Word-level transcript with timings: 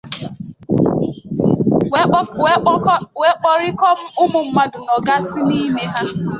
wee 2.41 3.29
kpọrìkọọ 3.37 4.09
ụmụ 4.23 4.39
mmadụ 4.45 4.79
nọgasị 4.87 5.39
n'ime 5.47 5.83
ha. 5.93 6.01